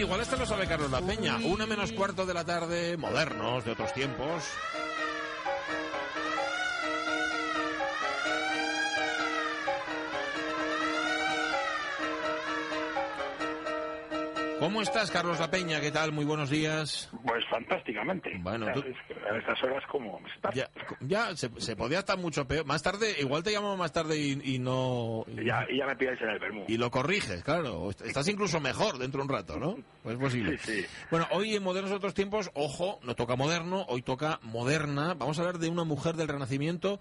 [0.00, 1.36] Igual este lo sabe Carlos La Peña.
[1.44, 4.44] Una menos cuarto de la tarde, modernos, de otros tiempos.
[14.60, 15.80] ¿Cómo estás, Carlos La Peña?
[15.80, 16.12] ¿Qué tal?
[16.12, 17.08] Muy buenos días.
[17.26, 18.30] Pues fantásticamente.
[18.42, 18.84] Bueno, O sea, tú-
[19.32, 20.54] a estas horas como estás.
[20.54, 20.68] Ya,
[21.00, 22.66] ya se, se podía estar mucho peor.
[22.66, 25.24] Más tarde, igual te llamo más tarde y, y no...
[25.28, 26.64] y- Ya, y ya me pidáis en el vermú.
[26.68, 27.88] Y lo corriges, claro.
[27.90, 29.76] Estás incluso mejor dentro de un rato, ¿no?
[30.02, 30.58] Pues es posible.
[30.58, 30.86] Sí, sí.
[31.10, 35.14] Bueno, hoy en Modernos Otros Tiempos, ojo, no toca moderno, hoy toca moderna.
[35.14, 37.00] Vamos a hablar de una mujer del Renacimiento,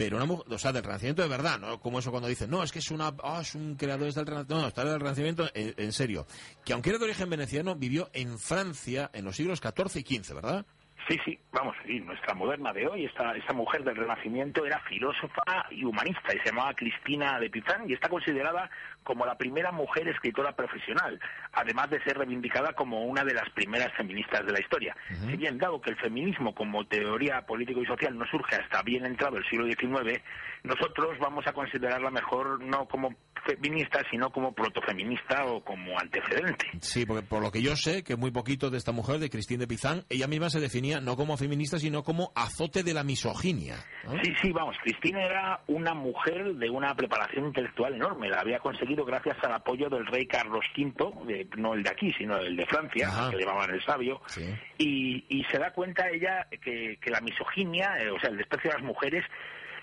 [0.00, 1.78] pero una mujer, o sea, del Renacimiento de verdad, ¿no?
[1.78, 4.58] Como eso cuando dicen, no, es que es una, ah, es un creador del Renacimiento.
[4.58, 6.26] No, está del Renacimiento en, en serio.
[6.64, 10.34] Que aunque era de origen veneciano, vivió en Francia en los siglos XIV y XV,
[10.36, 10.64] ¿verdad?
[11.10, 15.66] Sí, sí, vamos, sí, nuestra moderna de hoy, esta, esta mujer del Renacimiento era filósofa
[15.68, 18.70] y humanista y se llamaba Cristina de Pizán y está considerada
[19.02, 21.18] como la primera mujer escritora profesional,
[21.52, 24.96] además de ser reivindicada como una de las primeras feministas de la historia.
[25.28, 29.04] Si bien, dado que el feminismo como teoría político y social no surge hasta bien
[29.04, 30.22] entrado el siglo XIX,
[30.62, 33.16] nosotros vamos a considerarla mejor no como
[33.56, 36.66] feminista, sino como protofeminista o como antecedente.
[36.80, 39.60] Sí, porque por lo que yo sé, que muy poquito de esta mujer, de Christine
[39.60, 43.76] de Pizán, ella misma se definía no como feminista, sino como azote de la misoginia.
[44.04, 44.12] ¿no?
[44.22, 48.28] Sí, sí, vamos, Cristina era una mujer de una preparación intelectual enorme.
[48.28, 52.12] La había conseguido gracias al apoyo del rey Carlos V, de- no el de aquí,
[52.18, 53.30] sino el de Francia, Ajá.
[53.30, 54.20] que le llamaban el sabio.
[54.26, 54.44] Sí.
[54.78, 58.70] Y, y se da cuenta ella que, que la misoginia, eh, o sea, el desprecio
[58.70, 59.24] a las mujeres,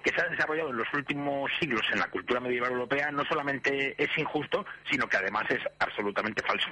[0.07, 4.01] que se ha desarrollado en los últimos siglos en la cultura medieval europea, no solamente
[4.01, 6.69] es injusto, sino que además es absolutamente falso.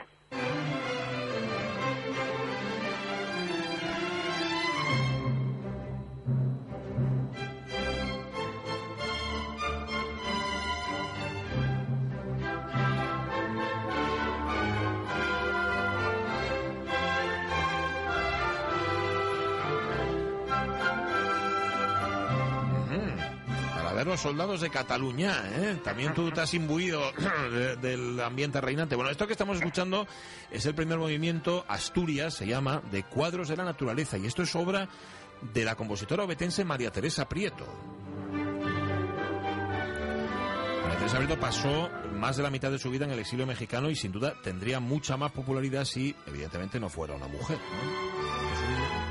[24.06, 25.80] Para ver los soldados de Cataluña, ¿eh?
[25.84, 27.02] También tú te has imbuido
[27.52, 28.96] de- del ambiente reinante.
[28.96, 30.06] Bueno, esto que estamos escuchando
[30.52, 34.18] es el primer movimiento, Asturias se llama, de Cuadros de la Naturaleza.
[34.20, 34.88] Y esto es obra
[35.54, 37.66] de la compositora obetense María Teresa Prieto.
[40.84, 43.90] María Teresa Prieto pasó más de la mitad de su vida en el exilio mexicano
[43.90, 47.58] y sin duda tendría mucha más popularidad si, evidentemente, no fuera una mujer.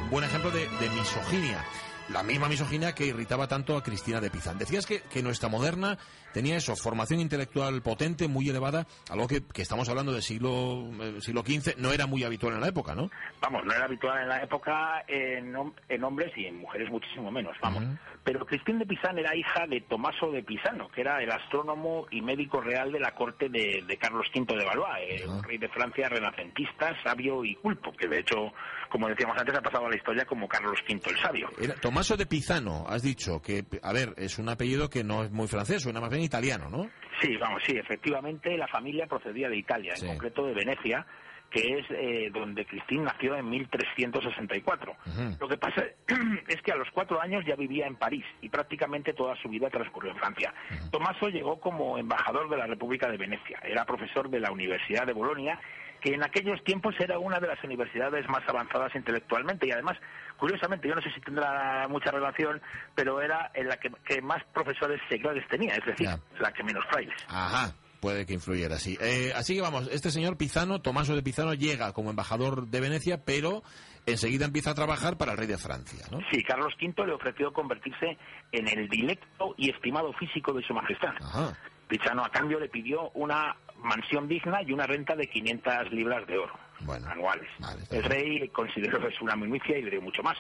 [0.05, 1.65] un buen ejemplo de misoginia.
[2.11, 4.59] La misma misoginia que irritaba tanto a Cristina de Pizán.
[4.59, 5.99] Decías que, que nuestra moderna
[6.35, 11.21] tenía eso, formación intelectual potente, muy elevada, algo que, que estamos hablando del siglo, eh,
[11.21, 13.09] siglo XV, no era muy habitual en la época, ¿no?
[13.41, 15.55] Vamos, no era habitual en la época en,
[15.89, 17.85] en hombres y en mujeres muchísimo menos, vamos.
[18.25, 22.23] Pero Cristín de Pisán era hija de Tomaso de Pisano, que era el astrónomo y
[22.23, 25.69] médico real de la corte de, de Carlos V de Valois, eh, un rey de
[25.69, 28.53] Francia renacentista, sabio y culpo, que de hecho,
[28.89, 31.51] como decíamos antes, ha pasado a la historia como Carlos V el sabio.
[31.61, 35.31] Era Tomaso de Pizano, has dicho, que, a ver, es un apellido que no es
[35.31, 36.91] muy francés, suena más bien italiano, ¿no?
[37.23, 40.05] Sí, vamos, sí, efectivamente la familia procedía de Italia, Sí.
[40.05, 41.07] en concreto de Venecia,
[41.53, 44.91] que es eh, donde Cristín nació en 1364.
[45.07, 45.37] Ujú.
[45.39, 45.85] Lo que pasa
[46.49, 49.71] es que a los cuatro años ya vivía en París y prácticamente toda su vida
[49.71, 50.53] transcurrió en Francia.
[50.91, 55.13] Tomaso llegó como embajador de la República de Venecia, era profesor de la Universidad de
[55.13, 55.61] Bolonia,
[56.05, 59.97] que en aquellos tiempos era una de las universidades más avanzadas intelectualmente y además,
[60.37, 62.61] curiosamente, yo no sé si tendrá mucha relación,
[62.95, 66.19] pero era en la que, que más profesores seglares tenía, es decir, Ya.
[66.39, 67.17] la que menos frailes.
[67.29, 68.99] Ajá, puede que influyera, sí.
[69.01, 73.25] Eh, así que vamos, este señor Pizano, Tomaso de Pizano, llega como embajador de Venecia,
[73.25, 73.63] pero
[74.05, 76.19] enseguida empieza a trabajar para el rey de Francia, ¿no?
[76.31, 78.19] Sí, Carlos V le ofreció convertirse
[78.53, 81.15] en el directo y estimado físico de su majestad.
[81.23, 81.57] Ajá.
[81.89, 86.39] Pichano a cambio le pidió una mansión digna y una renta de 500 libras de
[86.39, 87.49] oro Bueno, anuales.
[87.61, 90.37] vale, el rey consideró eso una minucia y le dio mucho más.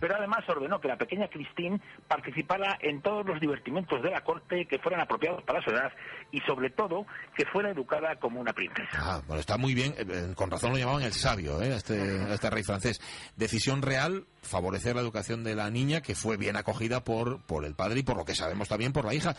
[0.00, 4.66] Pero además ordenó que la pequeña Christine participara en todos los divertimentos de la corte
[4.66, 5.92] que fueran apropiados para su edad
[6.30, 8.90] y sobre todo que fuera educada como una princesa.
[8.94, 9.94] Ah, bueno, está muy bien.
[9.98, 11.74] eh, con razón lo llamaban el sabio, ¿eh?
[11.74, 13.00] este, este rey francés.
[13.36, 17.74] Decisión real, favorecer la educación de la niña, que fue bien acogida por, por el
[17.74, 19.34] padre y por lo que sabemos también por la hija.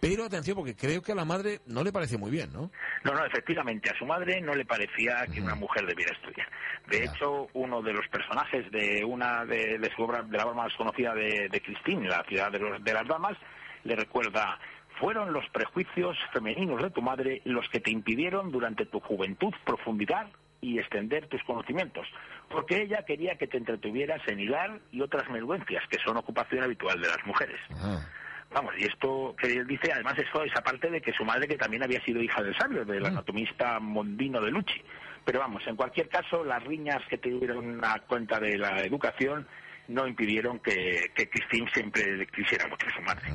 [0.00, 2.70] Pero atención, porque creo que a la madre no le pareció muy bien, ¿no?
[3.04, 6.48] No, no, efectivamente, a su madre no le parecía que una mujer debiera estudiar.
[6.88, 7.12] De Ya.
[7.12, 10.74] hecho, uno de los personajes de una de, de su obra, de la obra más
[10.76, 13.36] conocida de, de Christine, La ciudad de, los- de las damas,
[13.84, 14.58] le recuerda,
[14.98, 20.28] fueron los prejuicios femeninos de tu madre los que te impidieron durante tu juventud profundizar
[20.60, 22.06] y extender tus conocimientos,
[22.48, 27.00] porque ella quería que te entretuvieras en hilar y otras menudencias, que son ocupación habitual
[27.00, 27.60] de las mujeres.
[27.72, 28.00] Ah,
[28.52, 31.56] Vamos, y esto que él dice, además eso es aparte de que su madre, que
[31.56, 34.82] también había sido hija del sabio, del anatomista Mondino de Lucci.
[35.24, 39.46] Pero vamos, en cualquier caso, las riñas que tuvieron a cuenta de la educación
[39.86, 43.28] no impidieron que, que Christine siempre quisiera mucho a su madre.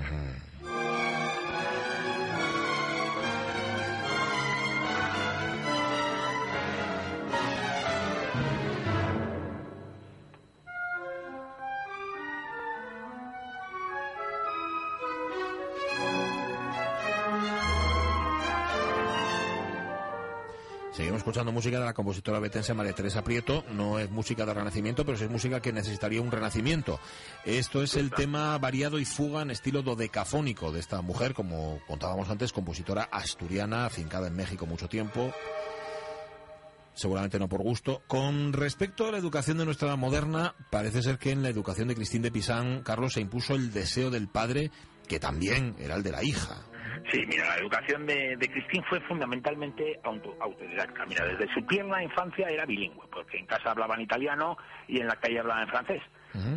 [20.96, 23.66] Seguimos escuchando música de la compositora betense María Teresa Prieto.
[23.74, 27.02] No es música de renacimiento, pero sí es música que necesitaría un renacimiento.
[27.44, 32.30] Esto es el tema variado y fuga en estilo dodecafónico de esta mujer, como contábamos
[32.30, 35.34] antes, compositora asturiana, afincada en México mucho tiempo.
[36.94, 38.04] Seguramente no por gusto.
[38.08, 41.96] Con respecto a la educación de nuestra moderna, parece ser que en la educación de
[41.96, 44.72] Cristín de Pisán, Carlos, se impuso el deseo del padre,
[45.10, 46.64] que también era el de la hija.
[47.12, 51.06] Sí, mira, la educación de, de Cristín fue fundamentalmente autodidacta.
[51.06, 54.58] Mira, desde su tierna infancia era bilingüe, porque en casa hablaban italiano
[54.88, 56.02] y en la calle hablaban francés.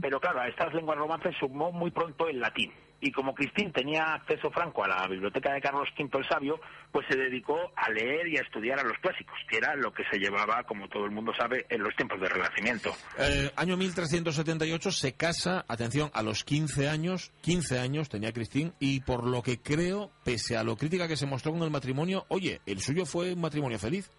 [0.00, 4.14] Pero claro, a estas lenguas romances sumó muy pronto el latín y como Cristín tenía
[4.14, 6.60] acceso franco a la biblioteca de Carlos V el Sabio,
[6.90, 10.04] pues se dedicó a leer y a estudiar a los clásicos, que era lo que
[10.10, 12.94] se llevaba, como todo el mundo sabe, en los tiempos del Renacimiento.
[13.18, 19.00] Eh, año 1378 se casa, atención, a los 15 años, 15 años tenía Cristín, y
[19.00, 22.60] por lo que creo, pese a lo crítica que se mostró con el matrimonio, oye,
[22.66, 24.10] el suyo fue un matrimonio feliz.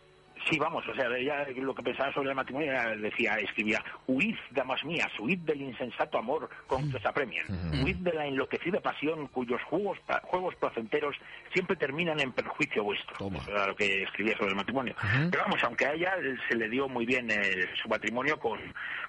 [0.50, 4.84] Sí, vamos, o sea, ella lo que pensaba sobre el matrimonio decía, escribía, huid, damas
[4.84, 7.46] mías, huid del insensato amor con que se apremian,
[7.84, 11.16] huid de la enloquecida pasión cuyos juegos, juegos placenteros
[11.54, 13.16] siempre terminan en perjuicio vuestro.
[13.28, 14.96] Eso era lo que escribía sobre el matrimonio.
[15.30, 16.16] Pero vamos, aunque a ella
[16.48, 18.60] se le dio muy bien eh, su matrimonio con,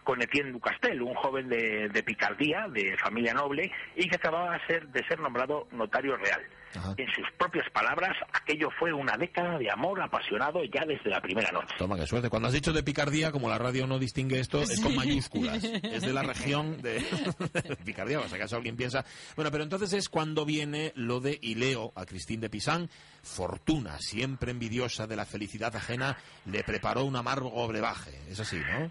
[0.05, 4.67] con Etienne Ducastel, un joven de, de picardía, de familia noble, y que acababa de
[4.67, 6.43] ser, de ser nombrado notario real.
[6.97, 11.51] En sus propias palabras, aquello fue una década de amor apasionado ya desde la primera
[11.51, 11.75] noche.
[11.79, 12.31] Toma, qué suerte.
[12.31, 15.63] Cuando has dicho de picardía, como la radio no distingue esto, es con mayúsculas.
[15.65, 17.05] Es de la región de
[17.85, 19.05] picardía, o sea, acaso alguien piensa...
[19.35, 22.89] Bueno, pero entonces es cuando viene lo de Ileo a Cristín de Pisán.
[23.23, 26.17] Fortuna, siempre envidiosa de la felicidad ajena,
[26.47, 28.19] le preparó un amargo brebaje.
[28.29, 28.91] Es así, ¿no?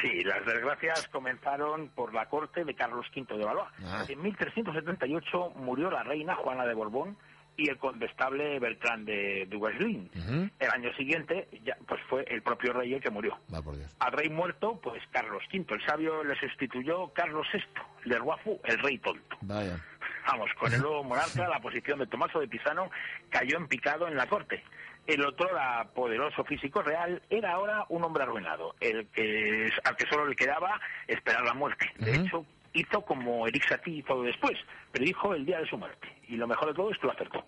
[0.00, 3.68] Sí, las desgracias comenzaron por la corte de Carlos V de Valois.
[3.84, 4.04] Ah.
[4.08, 7.16] En 1378 murió la reina Juana de Borbón
[7.56, 12.94] y el condestable Bertrand de, de El año siguiente, ya, pues fue el propio rey
[12.94, 13.38] el que murió.
[13.98, 18.78] Al rey muerto, pues Carlos V, el sabio, le sustituyó Carlos VI, el Ruafu, el
[18.78, 19.36] rey tonto.
[19.40, 19.82] Vaya.
[20.26, 22.90] Vamos, con el nuevo monarca, la posición de Tomaso de Pisano
[23.30, 24.62] cayó en picado en la corte.
[25.06, 30.06] El otro, la poderoso físico real, era ahora un hombre arruinado, el que al que
[30.08, 31.92] solo le quedaba esperar la muerte.
[31.98, 34.58] De hecho, hizo como Eric Satie hizo después,
[34.92, 36.08] predijo el día de su muerte.
[36.28, 37.44] Y lo mejor de todo es que lo acertó.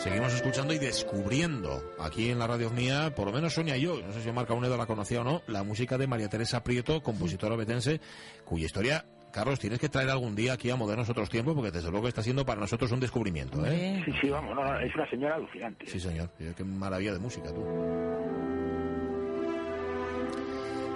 [0.00, 4.00] Seguimos escuchando y descubriendo aquí en la radio mía, por lo menos Sonia y yo,
[4.00, 7.02] no sé si Marca Unedo la conocía o no, la música de María Teresa Prieto,
[7.02, 8.00] compositora betense,
[8.46, 11.90] cuya historia Carlos, tienes que traer algún día aquí a Modernos Otros Tiempos, porque desde
[11.90, 14.02] luego está siendo para nosotros un descubrimiento, ¿eh?
[14.06, 15.86] Sí, sí, vamos, es una señora alucinante.
[15.86, 17.62] Sí, señor, qué maravilla de música, tú.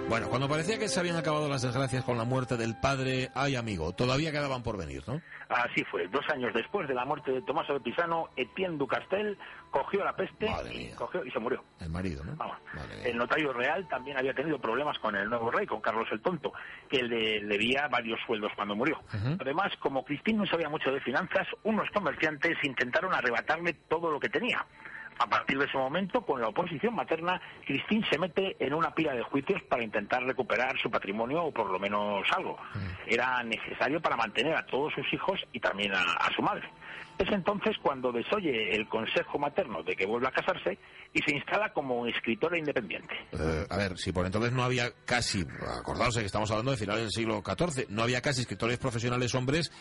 [0.07, 3.55] Bueno, cuando parecía que se habían acabado las desgracias con la muerte del padre, ay
[3.55, 5.19] amigo, todavía quedaban por venir, ¿no?
[5.49, 6.07] Así fue.
[6.07, 9.37] Dos años después de la muerte de Tomás de Pisano, Etienne Ducastel
[9.71, 11.63] cogió la peste y, cogió y se murió.
[11.79, 12.37] El marido, ¿no?
[13.03, 16.53] El notario real también había tenido problemas con el nuevo rey, con Carlos el Tonto,
[16.87, 19.01] que le debía varios sueldos cuando murió.
[19.39, 24.29] Además, como Cristín no sabía mucho de finanzas, unos comerciantes intentaron arrebatarle todo lo que
[24.29, 24.65] tenía.
[25.17, 29.13] A partir de ese momento, con la oposición materna, Cristín se mete en una pila
[29.13, 32.57] de juicios para intentar recuperar su patrimonio o por lo menos algo.
[32.73, 33.13] Mm.
[33.13, 36.69] Era necesario para mantener a todos sus hijos y también a, su madre.
[37.17, 40.77] Es entonces cuando desoye el consejo materno de que vuelva a casarse
[41.13, 43.15] y se instala como escritora independiente.
[43.31, 45.45] Eh, a ver, si por entonces no había casi,
[45.79, 49.71] acordaos que estamos hablando de finales del siglo XIV, no había casi escritores profesionales hombres.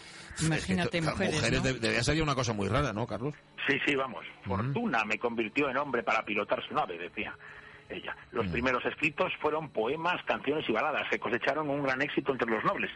[0.42, 1.34] Imagínate, mujeres.
[1.34, 3.34] mujeres debía ser una cosa muy rara, ¿no, Carlos?
[3.66, 4.24] Sí, sí, vamos.
[4.44, 7.36] Fortuna me convirtió en hombre para pilotar su nave, decía
[7.88, 8.16] ella.
[8.30, 12.64] Los primeros escritos fueron poemas, canciones y baladas que cosecharon un gran éxito entre los
[12.64, 12.90] nobles,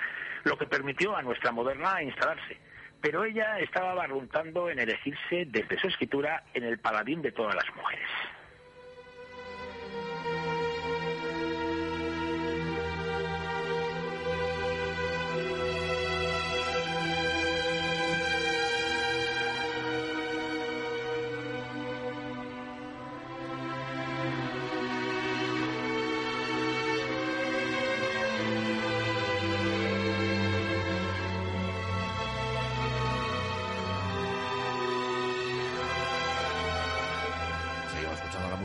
[0.45, 2.57] lo que permitió a nuestra moderna instalarse
[3.01, 7.77] pero ella estaba barruntando en elegirse desde su escritura en el paladín de todas las
[7.77, 8.09] mujeres.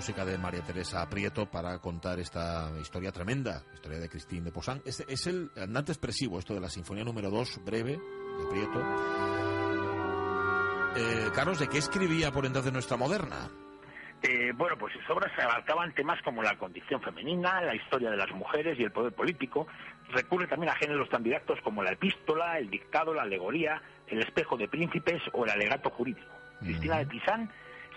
[0.04, 4.82] Música de María Teresa Prieto para contar esta historia tremenda, historia de Cristín de Posán.
[4.84, 8.80] Es, es el andante expresivo esto de la Sinfonía número 2, breve, de Prieto.
[10.98, 13.50] Eh, Carlos, ¿de qué escribía por entonces nuestra moderna?
[14.22, 18.32] Eh, bueno, pues sus obras abarcaban temas como la condición femenina, la historia de las
[18.32, 19.68] mujeres y el poder político.
[20.10, 24.58] Recurre también a géneros tan directos como la epístola, el dictado, la alegoría, el espejo
[24.58, 26.28] de príncipes o el alegato jurídico.
[26.60, 27.50] Cristina de Pizán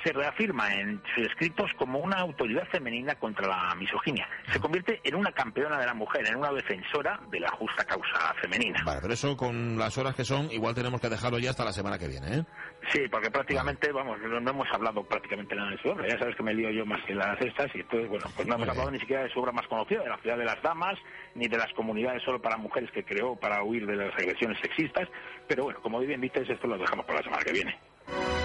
[0.06, 4.28] se reafirma en sus escritos como una autoridad femenina contra la misoginia.
[4.52, 8.32] Se convierte en una campeona de la mujer, en una defensora de la justa causa
[8.40, 8.84] femenina.
[8.84, 11.72] Vale, pero eso con las horas que son, igual tenemos que dejarlo ya hasta la
[11.72, 12.44] semana que viene, ¿eh?
[12.92, 16.06] Sí, porque prácticamente, vamos, no, hemos hablado prácticamente nada de su obra.
[16.06, 18.54] Ya sabes que me lío yo más que las estas y entonces, bueno, pues no
[18.54, 20.96] hemos hablado ni siquiera de su obra más conocida, de la ciudad de las damas,
[21.34, 25.08] ni de las comunidades solo para mujeres que creó para huir de las agresiones sexistas.
[25.48, 28.35] Pero bueno, como bien dices, esto lo dejamos para la semana que viene.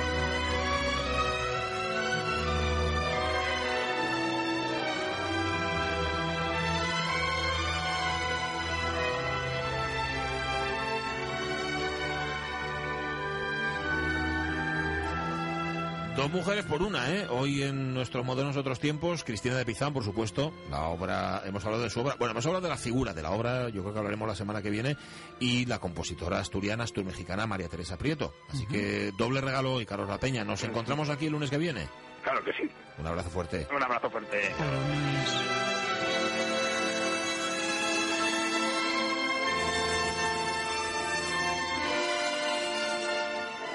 [16.21, 17.25] Dos mujeres por una, ¿eh?
[17.31, 21.81] Hoy en nuestros modernos otros tiempos, Cristina de Pizán, por supuesto, la obra, hemos hablado
[21.81, 23.97] de su obra, bueno, hemos hablado de la figura de la obra, yo creo que
[23.97, 24.97] hablaremos la semana que viene,
[25.39, 28.35] y la compositora asturiana, astur-mexicana María Teresa Prieto.
[28.49, 30.43] Así que doble regalo y Carlos La Peña.
[30.43, 31.89] ¿Nos encontramos aquí el lunes que viene?
[32.21, 32.69] Claro que sí.
[32.99, 33.67] Un abrazo fuerte.
[33.75, 34.53] Un abrazo fuerte.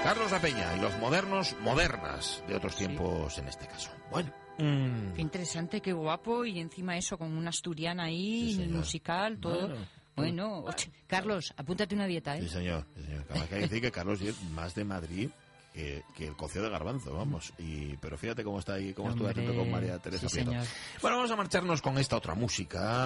[0.06, 3.90] Carlos La Peña y los modernos, modernas de otros tiempos en este caso.
[4.08, 4.32] Bueno.
[4.56, 5.14] Mm.
[5.14, 9.74] Qué interesante, qué guapo y encima eso con una asturiana ahí, musical, todo.
[10.14, 10.64] Bueno,
[11.08, 12.42] Carlos, apúntate una dieta, ¿eh?
[12.42, 12.86] Sí, señor.
[12.94, 13.24] Sí, señor.
[13.30, 15.28] hay que decir que Carlos es más de Madrid
[16.14, 17.52] que, el cocido de garbanzo, vamos.
[17.58, 21.30] Y, pero fíjate cómo está ahí, cómo estuve atento con María Teresa sí, Bueno, vamos
[21.30, 23.04] a marcharnos con esta otra música.